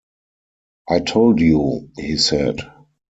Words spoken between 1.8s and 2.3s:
he